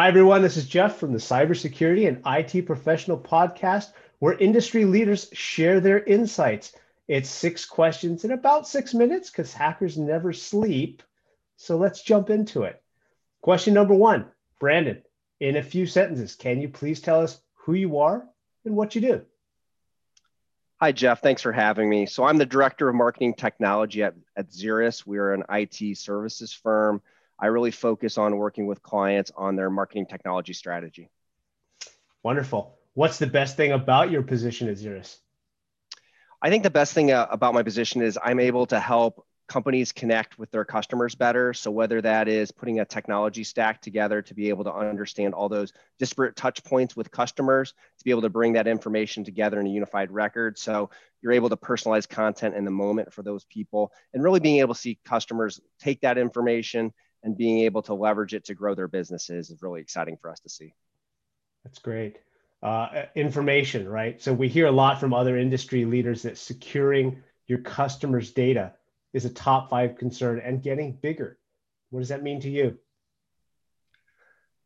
Hi, 0.00 0.08
everyone. 0.08 0.40
This 0.40 0.56
is 0.56 0.64
Jeff 0.64 0.96
from 0.96 1.12
the 1.12 1.18
Cybersecurity 1.18 2.08
and 2.08 2.22
IT 2.24 2.64
Professional 2.64 3.18
Podcast, 3.18 3.92
where 4.18 4.32
industry 4.32 4.86
leaders 4.86 5.28
share 5.34 5.78
their 5.78 6.02
insights. 6.02 6.74
It's 7.06 7.28
six 7.28 7.66
questions 7.66 8.24
in 8.24 8.30
about 8.30 8.66
six 8.66 8.94
minutes 8.94 9.28
because 9.28 9.52
hackers 9.52 9.98
never 9.98 10.32
sleep. 10.32 11.02
So 11.58 11.76
let's 11.76 12.02
jump 12.02 12.30
into 12.30 12.62
it. 12.62 12.82
Question 13.42 13.74
number 13.74 13.92
one 13.92 14.30
Brandon, 14.58 15.02
in 15.38 15.56
a 15.58 15.62
few 15.62 15.84
sentences, 15.84 16.34
can 16.34 16.62
you 16.62 16.70
please 16.70 17.02
tell 17.02 17.20
us 17.20 17.38
who 17.52 17.74
you 17.74 17.98
are 17.98 18.26
and 18.64 18.74
what 18.74 18.94
you 18.94 19.02
do? 19.02 19.26
Hi, 20.80 20.92
Jeff. 20.92 21.20
Thanks 21.20 21.42
for 21.42 21.52
having 21.52 21.90
me. 21.90 22.06
So, 22.06 22.24
I'm 22.24 22.38
the 22.38 22.46
Director 22.46 22.88
of 22.88 22.94
Marketing 22.94 23.34
Technology 23.34 24.02
at, 24.02 24.14
at 24.34 24.48
Zirous. 24.48 25.06
We 25.06 25.18
are 25.18 25.34
an 25.34 25.44
IT 25.50 25.98
services 25.98 26.54
firm 26.54 27.02
I 27.40 27.46
really 27.46 27.70
focus 27.70 28.18
on 28.18 28.36
working 28.36 28.66
with 28.66 28.82
clients 28.82 29.32
on 29.36 29.56
their 29.56 29.70
marketing 29.70 30.06
technology 30.06 30.52
strategy. 30.52 31.08
Wonderful. 32.22 32.78
What's 32.94 33.18
the 33.18 33.26
best 33.26 33.56
thing 33.56 33.72
about 33.72 34.10
your 34.10 34.22
position 34.22 34.68
at 34.68 34.76
Zirous? 34.76 35.16
I 36.42 36.50
think 36.50 36.62
the 36.62 36.70
best 36.70 36.92
thing 36.92 37.12
uh, 37.12 37.26
about 37.30 37.54
my 37.54 37.62
position 37.62 38.02
is 38.02 38.18
I'm 38.22 38.40
able 38.40 38.66
to 38.66 38.80
help 38.80 39.26
companies 39.50 39.90
connect 39.90 40.38
with 40.38 40.50
their 40.52 40.64
customers 40.64 41.16
better. 41.16 41.52
So 41.52 41.72
whether 41.72 42.00
that 42.02 42.28
is 42.28 42.52
putting 42.52 42.78
a 42.78 42.84
technology 42.84 43.42
stack 43.42 43.82
together 43.82 44.22
to 44.22 44.32
be 44.32 44.48
able 44.48 44.62
to 44.64 44.72
understand 44.72 45.34
all 45.34 45.48
those 45.48 45.72
disparate 45.98 46.36
touch 46.36 46.62
points 46.62 46.94
with 46.94 47.10
customers, 47.10 47.74
to 47.98 48.04
be 48.04 48.12
able 48.12 48.22
to 48.22 48.28
bring 48.28 48.52
that 48.52 48.68
information 48.68 49.24
together 49.24 49.58
in 49.58 49.66
a 49.66 49.70
unified 49.70 50.12
record. 50.12 50.56
So 50.56 50.90
you're 51.20 51.32
able 51.32 51.48
to 51.48 51.56
personalize 51.56 52.08
content 52.08 52.54
in 52.54 52.64
the 52.64 52.70
moment 52.70 53.12
for 53.12 53.22
those 53.24 53.44
people 53.44 53.92
and 54.14 54.22
really 54.22 54.40
being 54.40 54.60
able 54.60 54.74
to 54.74 54.80
see 54.80 55.00
customers 55.04 55.60
take 55.80 56.00
that 56.02 56.16
information 56.16 56.92
and 57.22 57.36
being 57.36 57.60
able 57.60 57.82
to 57.82 57.94
leverage 57.94 58.34
it 58.34 58.44
to 58.46 58.54
grow 58.54 58.74
their 58.74 58.88
businesses 58.88 59.50
is 59.50 59.62
really 59.62 59.80
exciting 59.80 60.16
for 60.20 60.30
us 60.30 60.40
to 60.40 60.48
see. 60.48 60.74
That's 61.64 61.78
great. 61.78 62.18
Uh, 62.62 63.04
information, 63.14 63.88
right? 63.88 64.20
So 64.20 64.32
we 64.32 64.48
hear 64.48 64.66
a 64.66 64.72
lot 64.72 65.00
from 65.00 65.14
other 65.14 65.38
industry 65.38 65.84
leaders 65.84 66.22
that 66.22 66.38
securing 66.38 67.22
your 67.46 67.58
customers' 67.58 68.32
data 68.32 68.74
is 69.12 69.24
a 69.24 69.30
top 69.30 69.70
five 69.70 69.96
concern 69.96 70.40
and 70.44 70.62
getting 70.62 70.92
bigger. 70.92 71.38
What 71.90 72.00
does 72.00 72.08
that 72.10 72.22
mean 72.22 72.40
to 72.42 72.50
you? 72.50 72.78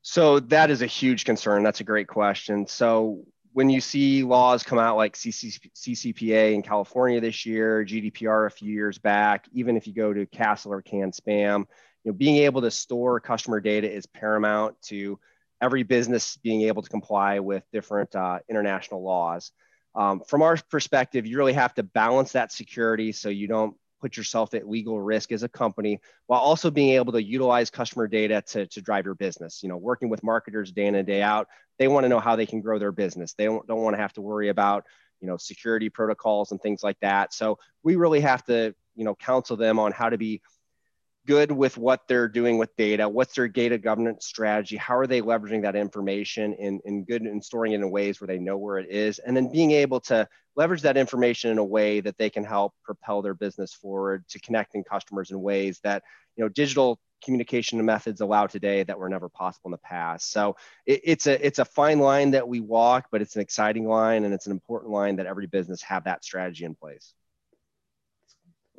So 0.03 0.41
that 0.41 0.71
is 0.71 0.83
a 0.83 0.87
huge 0.87 1.25
concern. 1.25 1.63
That's 1.63 1.81
a 1.81 1.85
great 1.85 2.09
question. 2.09 2.67
So 2.67 3.25
when 3.55 3.71
you 3.71 3.81
see 3.81 4.23
laws 4.23 4.63
come 4.63 4.79
out 4.79 4.97
like 4.97 5.15
CCPA 5.15 6.53
in 6.53 6.63
California 6.63 7.21
this 7.21 7.47
year, 7.47 7.85
GDPR 7.85 8.47
a 8.47 8.51
few 8.51 8.73
years 8.73 8.99
back, 8.99 9.47
even 9.53 9.77
if 9.77 9.87
you 9.87 9.95
go 9.95 10.13
to 10.13 10.27
CASL 10.27 10.67
or 10.67 10.83
CAN-SPAM, 10.83 11.67
you 12.05 12.13
know, 12.13 12.17
being 12.17 12.37
able 12.37 12.61
to 12.63 12.71
store 12.71 13.19
customer 13.21 13.61
data 13.61 13.91
is 13.91 14.07
paramount 14.07 14.81
to 14.83 15.19
every 15.61 15.83
business 15.83 16.37
being 16.37 16.63
able 16.63 16.83
to 16.83 16.91
comply 16.91 17.39
with 17.41 17.65
different 17.73 18.15
uh, 18.15 18.39
international 18.49 19.03
laws. 19.03 19.51
Um, 19.95 20.21
from 20.27 20.43
our 20.43 20.59
perspective, 20.71 21.27
you 21.27 21.39
really 21.39 21.53
have 21.53 21.75
to 21.75 21.83
balance 21.83 22.33
that 22.33 22.53
security 22.53 23.13
so 23.13 23.29
you 23.29 23.47
don't 23.47 23.77
put 24.01 24.19
yourself 24.19 24.53
at 24.53 24.69
legal 24.69 25.01
risk 25.01 25.33
as 25.33 25.45
a 25.45 25.49
company 25.49 25.99
while 26.27 26.41
also 26.41 26.71
being 26.71 26.91
able 26.91 27.13
to 27.13 27.23
utilize 27.23 27.71
customer 27.71 28.07
data 28.07 28.43
to, 28.47 28.67
to 28.67 28.83
drive 28.83 29.07
your 29.07 29.15
business. 29.15 29.63
You 29.63 29.71
know, 29.71 29.79
working 29.79 30.11
with 30.11 30.23
marketers 30.23 30.73
day 30.73 30.87
in 30.87 30.95
and 30.95 31.07
day 31.07 31.23
out, 31.23 31.49
they 31.79 31.89
want 31.89 32.05
to 32.05 32.09
know 32.11 32.21
how 32.21 32.37
they 32.37 32.45
can 32.45 32.61
grow 32.61 32.79
their 32.79 32.93
business. 32.93 33.33
They 33.33 33.47
don't, 33.47 33.67
don't 33.67 33.83
want 33.83 33.97
to 33.97 34.03
have 34.03 34.13
to 34.15 34.21
worry 34.21 34.51
about, 34.51 34.85
you 35.21 35.29
know, 35.29 35.39
security 35.39 35.89
protocols 35.89 36.51
and 36.51 36.61
things 36.61 36.83
like 36.83 36.99
that. 37.01 37.33
So 37.33 37.59
we 37.83 37.97
really 37.97 38.21
have 38.21 38.45
to, 38.45 38.75
you 38.95 39.05
know, 39.05 39.15
counsel 39.15 39.57
them 39.57 39.79
on 39.79 39.93
how 39.93 40.11
to 40.11 40.19
be 40.19 40.43
good 41.27 41.51
with 41.51 41.77
what 41.77 42.07
they're 42.09 42.29
doing 42.29 42.59
with 42.59 42.75
data 42.77 43.09
what's 43.09 43.35
their 43.35 43.49
data 43.49 43.79
governance 43.79 44.27
strategy 44.27 44.77
how 44.77 44.97
are 44.97 45.07
they 45.07 45.21
leveraging 45.21 45.63
that 45.63 45.77
information 45.77 46.53
in, 46.55 46.81
in 46.85 47.05
good 47.05 47.23
and 47.23 47.45
storing 47.45 47.73
it 47.73 47.77
in 47.77 47.91
ways 47.91 48.21
where 48.21 48.29
they 48.29 48.39
know 48.39 48.57
where 48.57 48.79
it 48.79 48.91
is 48.91 49.19
and 49.21 49.37
then 49.37 49.51
being 49.51 49.71
able 49.71 50.01
to 50.01 50.27
leverage 50.57 50.83
that 50.83 50.97
information 50.97 51.51
in 51.51 51.59
a 51.59 51.65
way 51.65 52.01
that 52.01 52.17
they 52.19 52.31
can 52.31 52.45
help 52.45 52.75
propel 52.83 53.23
their 53.23 53.35
business 53.35 53.73
forward 53.73 54.25
to 54.29 54.39
connecting 54.41 54.85
customers 54.85 55.31
in 55.31 55.41
ways 55.41 55.81
that 55.83 56.03
you 56.37 56.45
know 56.45 56.49
digital 56.49 56.99
communication 57.25 57.83
methods 57.85 58.21
allow 58.21 58.47
today 58.47 58.83
that 58.83 58.99
were 58.99 59.09
never 59.09 59.29
possible 59.29 59.69
in 59.69 59.73
the 59.73 59.79
past. 59.79 60.31
So 60.31 60.57
it, 60.87 61.01
it's 61.05 61.27
a 61.27 61.45
it's 61.45 61.59
a 61.59 61.65
fine 61.65 61.99
line 61.99 62.33
that 62.33 62.47
we 62.47 62.61
walk 62.61 63.07
but 63.11 63.23
it's 63.23 63.35
an 63.37 63.43
exciting 63.43 63.89
line 63.89 64.25
and 64.25 64.35
it's 64.35 64.47
an 64.47 64.53
important 64.53 64.93
line 64.93 65.17
that 65.17 65.27
every 65.27 65.47
business 65.47 65.83
have 65.83 66.05
that 66.05 66.25
strategy 66.25 66.65
in 66.65 66.75
place. 66.75 67.15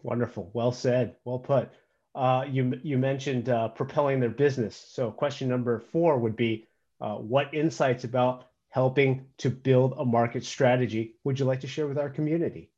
Wonderful. 0.03 0.51
Well 0.53 0.72
said. 0.72 1.16
Well 1.25 1.39
put 1.39 1.72
uh, 2.16 2.46
you, 2.50 2.80
you 2.84 2.98
mentioned 2.98 3.50
uh, 3.50 3.68
propelling 3.68 4.20
their 4.20 4.30
business. 4.30 4.76
So 4.90 5.12
question 5.12 5.50
number 5.50 5.80
four 5.92 6.18
would 6.18 6.36
be, 6.36 6.68
uh, 7.02 7.16
what 7.16 7.53
insights 7.53 8.06
about 8.06 8.48
helping 8.70 9.26
to 9.38 9.50
build 9.50 9.96
a 9.98 10.06
market 10.06 10.46
strategy 10.46 11.16
would 11.24 11.40
you 11.40 11.46
like 11.46 11.62
to 11.62 11.68
share 11.68 11.88
with 11.88 11.98
our 11.98 12.09
community? 12.09 12.72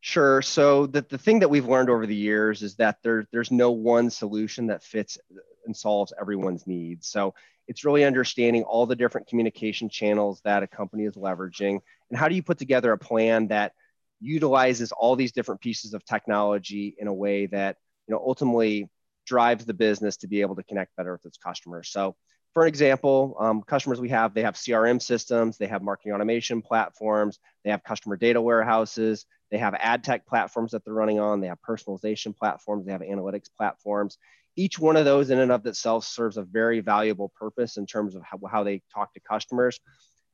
Sure. 0.00 0.42
So 0.42 0.86
the, 0.86 1.02
the 1.08 1.18
thing 1.18 1.38
that 1.40 1.48
we've 1.48 1.68
learned 1.68 1.88
over 1.88 2.06
the 2.06 2.14
years 2.14 2.62
is 2.62 2.74
that 2.76 2.98
there, 3.04 3.28
there's 3.30 3.52
no 3.52 3.70
one 3.70 4.10
solution 4.10 4.66
that 4.66 4.82
fits 4.82 5.16
and 5.64 5.76
solves 5.76 6.12
everyone's 6.20 6.66
needs. 6.66 7.06
So 7.06 7.34
it's 7.68 7.84
really 7.84 8.04
understanding 8.04 8.64
all 8.64 8.86
the 8.86 8.96
different 8.96 9.28
communication 9.28 9.88
channels 9.88 10.40
that 10.44 10.64
a 10.64 10.66
company 10.66 11.04
is 11.04 11.14
leveraging 11.14 11.78
and 12.10 12.18
how 12.18 12.28
do 12.28 12.34
you 12.34 12.42
put 12.42 12.58
together 12.58 12.90
a 12.90 12.98
plan 12.98 13.46
that 13.48 13.74
utilizes 14.20 14.90
all 14.90 15.14
these 15.14 15.32
different 15.32 15.60
pieces 15.60 15.94
of 15.94 16.04
technology 16.04 16.96
in 16.98 17.06
a 17.06 17.14
way 17.14 17.46
that 17.46 17.76
you 18.06 18.14
know, 18.14 18.22
ultimately 18.24 18.88
drives 19.26 19.64
the 19.64 19.74
business 19.74 20.16
to 20.18 20.28
be 20.28 20.40
able 20.40 20.56
to 20.56 20.62
connect 20.64 20.96
better 20.96 21.12
with 21.12 21.24
its 21.24 21.38
customers. 21.38 21.88
So, 21.90 22.16
for 22.52 22.64
an 22.64 22.68
example, 22.68 23.34
um, 23.40 23.62
customers 23.62 24.00
we 24.00 24.10
have, 24.10 24.34
they 24.34 24.42
have 24.42 24.54
CRM 24.54 25.00
systems, 25.00 25.56
they 25.56 25.66
have 25.66 25.82
marketing 25.82 26.12
automation 26.12 26.60
platforms, 26.60 27.38
they 27.64 27.70
have 27.70 27.82
customer 27.82 28.16
data 28.16 28.42
warehouses, 28.42 29.24
they 29.50 29.58
have 29.58 29.74
ad 29.78 30.04
tech 30.04 30.26
platforms 30.26 30.72
that 30.72 30.84
they're 30.84 30.92
running 30.92 31.18
on, 31.18 31.40
they 31.40 31.46
have 31.46 31.58
personalization 31.66 32.36
platforms, 32.36 32.84
they 32.84 32.92
have 32.92 33.00
analytics 33.00 33.48
platforms. 33.56 34.18
Each 34.54 34.78
one 34.78 34.96
of 34.96 35.06
those, 35.06 35.30
in 35.30 35.38
and 35.38 35.50
of 35.50 35.64
itself, 35.64 36.04
serves 36.04 36.36
a 36.36 36.42
very 36.42 36.80
valuable 36.80 37.32
purpose 37.38 37.78
in 37.78 37.86
terms 37.86 38.14
of 38.14 38.22
how, 38.22 38.38
how 38.50 38.64
they 38.64 38.82
talk 38.92 39.14
to 39.14 39.20
customers. 39.20 39.80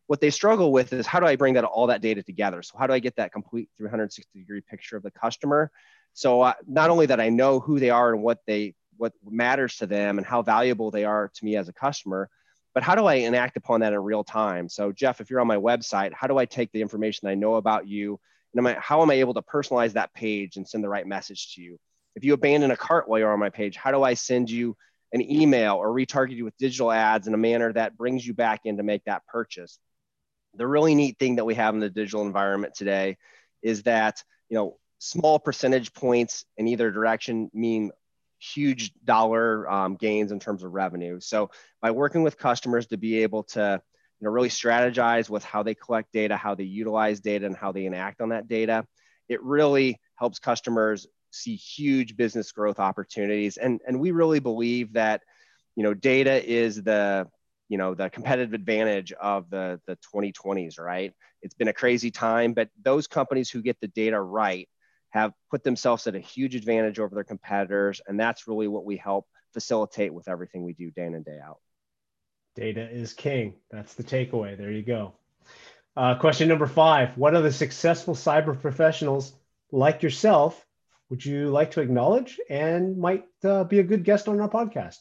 What 0.08 0.20
they 0.20 0.30
struggle 0.30 0.72
with 0.72 0.92
is 0.92 1.06
how 1.06 1.20
do 1.20 1.26
I 1.26 1.36
bring 1.36 1.54
that 1.54 1.64
all 1.64 1.86
that 1.88 2.00
data 2.00 2.22
together? 2.22 2.62
So 2.62 2.78
how 2.78 2.88
do 2.88 2.94
I 2.94 2.98
get 2.98 3.14
that 3.16 3.30
complete 3.30 3.68
360 3.76 4.38
degree 4.38 4.62
picture 4.62 4.96
of 4.96 5.04
the 5.04 5.10
customer? 5.12 5.70
So 6.14 6.42
uh, 6.42 6.54
not 6.66 6.90
only 6.90 7.06
that 7.06 7.20
I 7.20 7.28
know 7.28 7.60
who 7.60 7.78
they 7.78 7.90
are 7.90 8.12
and 8.12 8.22
what 8.22 8.40
they 8.46 8.74
what 8.96 9.12
matters 9.24 9.76
to 9.76 9.86
them 9.86 10.18
and 10.18 10.26
how 10.26 10.42
valuable 10.42 10.90
they 10.90 11.04
are 11.04 11.30
to 11.32 11.44
me 11.44 11.54
as 11.56 11.68
a 11.68 11.72
customer, 11.72 12.28
but 12.74 12.82
how 12.82 12.96
do 12.96 13.06
I 13.06 13.14
enact 13.14 13.56
upon 13.56 13.80
that 13.80 13.92
in 13.92 13.98
real 14.00 14.24
time? 14.24 14.68
So 14.68 14.90
Jeff, 14.90 15.20
if 15.20 15.30
you're 15.30 15.40
on 15.40 15.46
my 15.46 15.56
website, 15.56 16.12
how 16.12 16.26
do 16.26 16.36
I 16.36 16.46
take 16.46 16.72
the 16.72 16.82
information 16.82 17.28
I 17.28 17.34
know 17.34 17.54
about 17.54 17.86
you 17.86 18.18
and 18.52 18.66
am 18.66 18.66
I, 18.66 18.80
how 18.80 19.02
am 19.02 19.10
I 19.10 19.14
able 19.14 19.34
to 19.34 19.42
personalize 19.42 19.92
that 19.92 20.14
page 20.14 20.56
and 20.56 20.68
send 20.68 20.82
the 20.82 20.88
right 20.88 21.06
message 21.06 21.54
to 21.54 21.62
you? 21.62 21.78
If 22.16 22.24
you 22.24 22.32
abandon 22.34 22.70
a 22.70 22.76
cart 22.76 23.08
while 23.08 23.20
you're 23.20 23.32
on 23.32 23.38
my 23.38 23.50
page, 23.50 23.76
how 23.76 23.92
do 23.92 24.02
I 24.02 24.14
send 24.14 24.50
you 24.50 24.76
an 25.12 25.22
email 25.22 25.76
or 25.76 25.88
retarget 25.88 26.36
you 26.36 26.44
with 26.44 26.56
digital 26.58 26.90
ads 26.90 27.26
in 27.26 27.34
a 27.34 27.38
manner 27.38 27.72
that 27.72 27.96
brings 27.96 28.26
you 28.26 28.34
back 28.34 28.62
in 28.64 28.78
to 28.78 28.82
make 28.82 29.04
that 29.04 29.26
purchase? 29.26 29.78
The 30.54 30.66
really 30.66 30.94
neat 30.94 31.18
thing 31.18 31.36
that 31.36 31.44
we 31.44 31.54
have 31.54 31.74
in 31.74 31.80
the 31.80 31.90
digital 31.90 32.22
environment 32.22 32.74
today 32.74 33.18
is 33.62 33.82
that 33.84 34.22
you 34.48 34.56
know 34.56 34.78
small 34.98 35.38
percentage 35.38 35.92
points 35.92 36.44
in 36.56 36.68
either 36.68 36.90
direction 36.90 37.50
mean 37.54 37.90
huge 38.40 38.92
dollar 39.04 39.68
um, 39.70 39.96
gains 39.96 40.32
in 40.32 40.38
terms 40.38 40.62
of 40.62 40.72
revenue. 40.72 41.18
So 41.20 41.50
by 41.80 41.90
working 41.90 42.22
with 42.22 42.38
customers 42.38 42.86
to 42.88 42.96
be 42.96 43.22
able 43.22 43.44
to 43.44 43.80
you 44.20 44.24
know, 44.24 44.30
really 44.30 44.48
strategize 44.48 45.28
with 45.28 45.44
how 45.44 45.62
they 45.62 45.74
collect 45.74 46.12
data, 46.12 46.36
how 46.36 46.54
they 46.54 46.64
utilize 46.64 47.20
data, 47.20 47.46
and 47.46 47.56
how 47.56 47.72
they 47.72 47.86
enact 47.86 48.20
on 48.20 48.30
that 48.30 48.48
data, 48.48 48.84
it 49.28 49.42
really 49.42 50.00
helps 50.16 50.38
customers 50.38 51.06
see 51.30 51.54
huge 51.54 52.16
business 52.16 52.50
growth 52.52 52.78
opportunities. 52.78 53.56
And, 53.56 53.80
and 53.86 54.00
we 54.00 54.10
really 54.10 54.40
believe 54.40 54.94
that 54.94 55.22
you 55.78 55.84
know, 55.84 55.94
data 55.94 56.44
is 56.44 56.82
the 56.82 57.28
you 57.68 57.78
know 57.78 57.94
the 57.94 58.10
competitive 58.10 58.52
advantage 58.52 59.12
of 59.12 59.48
the 59.50 59.80
the 59.86 59.96
2020s 60.14 60.80
right 60.80 61.12
it's 61.42 61.54
been 61.54 61.68
a 61.68 61.72
crazy 61.72 62.10
time 62.10 62.54
but 62.54 62.70
those 62.82 63.06
companies 63.06 63.50
who 63.50 63.60
get 63.60 63.78
the 63.80 63.88
data 63.88 64.18
right 64.18 64.68
have 65.10 65.32
put 65.50 65.64
themselves 65.64 66.06
at 66.06 66.14
a 66.14 66.20
huge 66.20 66.54
advantage 66.54 66.98
over 66.98 67.14
their 67.14 67.24
competitors. 67.24 68.00
And 68.06 68.18
that's 68.18 68.46
really 68.46 68.68
what 68.68 68.84
we 68.84 68.96
help 68.96 69.26
facilitate 69.52 70.12
with 70.12 70.28
everything 70.28 70.64
we 70.64 70.74
do 70.74 70.90
day 70.90 71.06
in 71.06 71.14
and 71.14 71.24
day 71.24 71.38
out. 71.42 71.58
Data 72.54 72.88
is 72.90 73.12
king. 73.12 73.54
That's 73.70 73.94
the 73.94 74.04
takeaway. 74.04 74.56
There 74.56 74.72
you 74.72 74.82
go. 74.82 75.14
Uh, 75.96 76.14
question 76.16 76.48
number 76.48 76.66
five 76.66 77.16
What 77.16 77.30
the 77.32 77.52
successful 77.52 78.14
cyber 78.14 78.60
professionals 78.60 79.32
like 79.72 80.02
yourself 80.02 80.64
would 81.10 81.24
you 81.24 81.48
like 81.48 81.72
to 81.72 81.80
acknowledge 81.80 82.38
and 82.50 82.98
might 82.98 83.24
uh, 83.44 83.64
be 83.64 83.78
a 83.78 83.82
good 83.82 84.04
guest 84.04 84.28
on 84.28 84.40
our 84.40 84.48
podcast? 84.48 84.98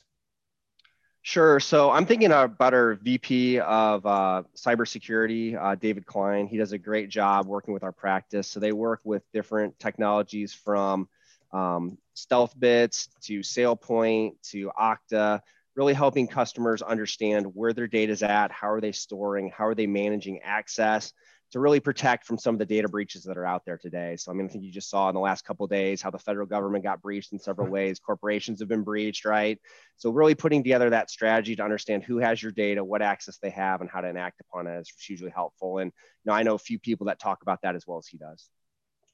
Sure. 1.27 1.59
So 1.59 1.91
I'm 1.91 2.05
thinking 2.05 2.31
about 2.31 2.73
our 2.73 2.95
VP 2.95 3.59
of 3.59 4.05
uh, 4.05 4.43
cybersecurity, 4.55 5.61
uh, 5.61 5.75
David 5.75 6.05
Klein. 6.05 6.47
He 6.47 6.55
does 6.55 6.71
a 6.71 6.77
great 6.77 7.09
job 7.09 7.47
working 7.47 7.73
with 7.73 7.83
our 7.83 7.91
practice. 7.91 8.47
So 8.47 8.61
they 8.61 8.71
work 8.71 9.01
with 9.03 9.29
different 9.33 9.77
technologies 9.77 10.53
from 10.53 11.09
um, 11.51 11.97
StealthBits 12.15 13.09
to 13.23 13.39
SailPoint 13.41 14.35
to 14.51 14.71
Okta, 14.79 15.41
really 15.75 15.93
helping 15.93 16.27
customers 16.27 16.81
understand 16.81 17.53
where 17.53 17.73
their 17.73 17.87
data 17.87 18.13
is 18.13 18.23
at, 18.23 18.53
how 18.53 18.69
are 18.69 18.79
they 18.79 18.93
storing, 18.93 19.49
how 19.49 19.67
are 19.67 19.75
they 19.75 19.85
managing 19.85 20.39
access 20.45 21.11
to 21.51 21.59
really 21.59 21.79
protect 21.79 22.25
from 22.25 22.37
some 22.37 22.55
of 22.55 22.59
the 22.59 22.65
data 22.65 22.89
breaches 22.89 23.23
that 23.23 23.37
are 23.37 23.45
out 23.45 23.63
there 23.65 23.77
today. 23.77 24.15
So 24.17 24.31
I 24.31 24.35
mean, 24.35 24.47
I 24.47 24.49
think 24.49 24.63
you 24.63 24.71
just 24.71 24.89
saw 24.89 25.07
in 25.09 25.15
the 25.15 25.21
last 25.21 25.45
couple 25.45 25.65
days 25.67 26.01
how 26.01 26.11
the 26.11 26.19
federal 26.19 26.45
government 26.45 26.83
got 26.83 27.01
breached 27.01 27.31
in 27.31 27.39
several 27.39 27.67
hmm. 27.67 27.73
ways. 27.73 27.99
Corporations 27.99 28.59
have 28.59 28.69
been 28.69 28.83
breached, 28.83 29.25
right? 29.25 29.59
So 29.95 30.09
really 30.09 30.35
putting 30.35 30.63
together 30.63 30.89
that 30.89 31.09
strategy 31.09 31.55
to 31.55 31.63
understand 31.63 32.03
who 32.03 32.17
has 32.17 32.41
your 32.41 32.51
data, 32.51 32.83
what 32.83 33.01
access 33.01 33.37
they 33.37 33.49
have, 33.51 33.81
and 33.81 33.89
how 33.89 34.01
to 34.01 34.07
enact 34.07 34.41
upon 34.41 34.67
it 34.67 34.79
is 34.79 34.91
hugely 34.99 35.31
helpful. 35.33 35.77
And 35.77 35.91
you 36.25 36.31
know, 36.31 36.33
I 36.33 36.43
know 36.43 36.55
a 36.55 36.59
few 36.59 36.79
people 36.79 37.07
that 37.07 37.19
talk 37.19 37.41
about 37.41 37.61
that 37.63 37.75
as 37.75 37.87
well 37.87 37.97
as 37.97 38.07
he 38.07 38.17
does. 38.17 38.49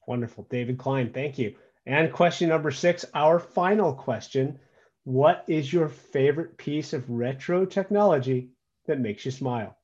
Wonderful, 0.08 0.48
David 0.50 0.78
Klein. 0.78 1.12
Thank 1.14 1.38
you. 1.38 1.56
And 1.86 2.12
question 2.12 2.50
number 2.50 2.72
six, 2.72 3.06
our 3.14 3.40
final 3.40 3.94
question. 3.94 4.60
What 5.04 5.44
is 5.48 5.72
your 5.72 5.90
favorite 5.90 6.58
piece 6.58 6.94
of 6.94 7.10
retro 7.10 7.66
technology 7.66 8.50
that 8.88 9.00
makes 9.00 9.26
you 9.26 9.32
smile? 9.32 9.78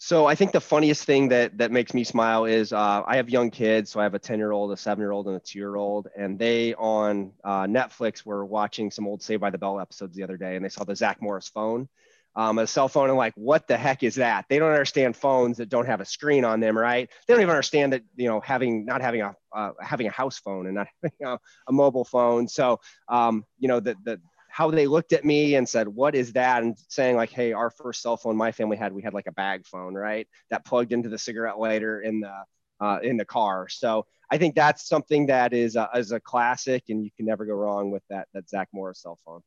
So 0.00 0.26
I 0.26 0.36
think 0.36 0.52
the 0.52 0.60
funniest 0.60 1.04
thing 1.04 1.28
that 1.30 1.58
that 1.58 1.72
makes 1.72 1.92
me 1.92 2.04
smile 2.04 2.44
is 2.44 2.72
uh, 2.72 3.02
I 3.04 3.16
have 3.16 3.28
young 3.28 3.50
kids. 3.50 3.90
So 3.90 3.98
I 3.98 4.04
have 4.04 4.14
a 4.14 4.18
10 4.20 4.38
year 4.38 4.52
old, 4.52 4.70
a 4.70 4.76
seven 4.76 5.02
year 5.02 5.10
old, 5.10 5.26
and 5.26 5.36
a 5.36 5.40
two 5.40 5.58
year 5.58 5.74
old. 5.74 6.06
And 6.16 6.38
they 6.38 6.72
on 6.74 7.32
uh, 7.42 7.64
Netflix 7.64 8.24
were 8.24 8.46
watching 8.46 8.92
some 8.92 9.08
old 9.08 9.22
Saved 9.22 9.40
by 9.40 9.50
the 9.50 9.58
Bell 9.58 9.80
episodes 9.80 10.14
the 10.14 10.22
other 10.22 10.36
day, 10.36 10.54
and 10.54 10.64
they 10.64 10.68
saw 10.68 10.84
the 10.84 10.94
Zach 10.94 11.20
Morris 11.20 11.48
phone, 11.48 11.88
um, 12.36 12.58
a 12.58 12.66
cell 12.68 12.88
phone, 12.88 13.08
and 13.08 13.18
like, 13.18 13.34
what 13.34 13.66
the 13.66 13.76
heck 13.76 14.04
is 14.04 14.14
that? 14.14 14.44
They 14.48 14.60
don't 14.60 14.70
understand 14.70 15.16
phones 15.16 15.56
that 15.56 15.68
don't 15.68 15.86
have 15.86 16.00
a 16.00 16.04
screen 16.04 16.44
on 16.44 16.60
them, 16.60 16.78
right? 16.78 17.10
They 17.26 17.34
don't 17.34 17.42
even 17.42 17.50
understand 17.50 17.92
that 17.92 18.02
you 18.14 18.28
know 18.28 18.38
having 18.38 18.84
not 18.84 19.00
having 19.00 19.22
a 19.22 19.34
uh, 19.52 19.72
having 19.80 20.06
a 20.06 20.12
house 20.12 20.38
phone 20.38 20.66
and 20.66 20.76
not 20.76 20.86
having 21.02 21.26
a, 21.26 21.40
a 21.66 21.72
mobile 21.72 22.04
phone. 22.04 22.46
So 22.46 22.78
um, 23.08 23.44
you 23.58 23.66
know 23.66 23.80
the 23.80 23.96
the 24.04 24.20
how 24.58 24.72
they 24.72 24.88
looked 24.88 25.12
at 25.12 25.24
me 25.24 25.54
and 25.54 25.68
said, 25.68 25.86
"What 25.86 26.16
is 26.16 26.32
that?" 26.32 26.64
and 26.64 26.76
saying 26.88 27.14
like, 27.14 27.30
"Hey, 27.30 27.52
our 27.52 27.70
first 27.70 28.02
cell 28.02 28.16
phone 28.16 28.36
my 28.36 28.50
family 28.50 28.76
had, 28.76 28.92
we 28.92 29.02
had 29.02 29.14
like 29.14 29.28
a 29.28 29.32
bag 29.32 29.64
phone, 29.64 29.94
right? 29.94 30.26
That 30.50 30.64
plugged 30.64 30.92
into 30.92 31.08
the 31.08 31.16
cigarette 31.16 31.60
lighter 31.60 32.00
in 32.00 32.18
the 32.18 32.34
uh, 32.80 32.98
in 33.00 33.16
the 33.16 33.24
car." 33.24 33.68
So 33.68 34.06
I 34.28 34.36
think 34.36 34.56
that's 34.56 34.88
something 34.88 35.26
that 35.26 35.52
is 35.52 35.76
a, 35.76 35.88
is 35.94 36.10
a 36.10 36.18
classic, 36.18 36.82
and 36.88 37.04
you 37.04 37.10
can 37.16 37.24
never 37.24 37.46
go 37.46 37.54
wrong 37.54 37.92
with 37.92 38.02
that 38.10 38.26
that 38.34 38.48
Zach 38.48 38.68
Morris 38.72 39.00
cell 39.00 39.16
phone. 39.24 39.42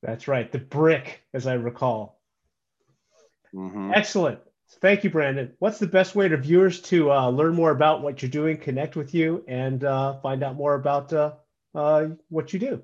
That's 0.00 0.28
right, 0.28 0.50
the 0.52 0.60
brick, 0.60 1.24
as 1.34 1.48
I 1.48 1.54
recall. 1.54 2.20
Mm-hmm. 3.52 3.90
Excellent. 3.96 4.38
Thank 4.80 5.02
you, 5.02 5.10
Brandon. 5.10 5.54
What's 5.58 5.80
the 5.80 5.88
best 5.88 6.14
way 6.14 6.28
to 6.28 6.36
viewers 6.36 6.80
to 6.82 7.10
uh, 7.10 7.30
learn 7.30 7.56
more 7.56 7.72
about 7.72 8.00
what 8.00 8.22
you're 8.22 8.30
doing, 8.30 8.58
connect 8.58 8.94
with 8.94 9.12
you, 9.12 9.44
and 9.48 9.82
uh, 9.82 10.20
find 10.20 10.44
out 10.44 10.54
more 10.54 10.74
about 10.74 11.12
uh, 11.12 11.32
uh 11.74 12.10
what 12.28 12.52
you 12.52 12.60
do? 12.60 12.82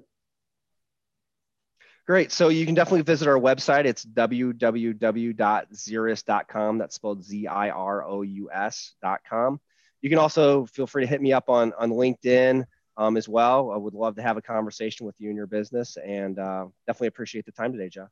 Great. 2.09 2.33
So 2.33 2.49
you 2.49 2.65
can 2.65 2.75
definitely 2.75 3.03
visit 3.03 3.29
our 3.29 3.39
website. 3.39 3.85
It's 3.85 4.03
www.zirous.com. 4.03 6.79
That's 6.79 6.95
spelled 6.95 7.23
Z 7.23 7.47
I 7.47 7.69
R 7.69 8.03
O 8.03 8.23
U 8.23 8.49
S.com. 8.51 9.61
You 10.01 10.09
can 10.09 10.19
also 10.19 10.65
feel 10.65 10.87
free 10.87 11.03
to 11.03 11.07
hit 11.07 11.21
me 11.21 11.35
up 11.35 11.51
on, 11.51 11.75
on 11.79 11.91
LinkedIn 11.91 12.65
um, 12.97 13.19
as 13.19 13.29
well. 13.29 13.71
I 13.71 13.77
would 13.77 13.93
love 13.93 14.17
to 14.17 14.23
have 14.23 14.39
a 14.39 14.43
conversation 14.43 15.05
with 15.05 15.21
you 15.21 15.29
and 15.29 15.37
your 15.37 15.47
business 15.47 15.99
and 16.03 16.39
uh, 16.39 16.69
definitely 16.87 17.09
appreciate 17.09 17.45
the 17.45 17.53
time 17.53 17.73
today, 17.73 17.91
Jeff. 17.91 18.09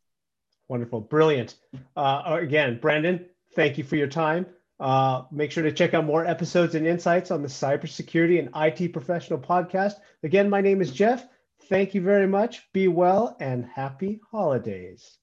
Wonderful. 0.68 1.00
Brilliant. 1.00 1.54
Uh, 1.96 2.36
again, 2.42 2.78
Brandon, 2.78 3.24
thank 3.54 3.78
you 3.78 3.84
for 3.84 3.96
your 3.96 4.08
time. 4.08 4.44
Uh, 4.78 5.22
make 5.32 5.50
sure 5.50 5.62
to 5.62 5.72
check 5.72 5.94
out 5.94 6.04
more 6.04 6.26
episodes 6.26 6.74
and 6.74 6.86
insights 6.86 7.30
on 7.30 7.40
the 7.40 7.48
Cybersecurity 7.48 8.40
and 8.40 8.50
IT 8.54 8.92
Professional 8.92 9.38
podcast. 9.38 9.94
Again, 10.22 10.50
my 10.50 10.60
name 10.60 10.82
is 10.82 10.92
Jeff. 10.92 11.26
Thank 11.68 11.94
you 11.94 12.00
very 12.00 12.26
much. 12.26 12.72
Be 12.72 12.88
well 12.88 13.36
and 13.40 13.64
happy 13.66 14.20
holidays. 14.30 15.18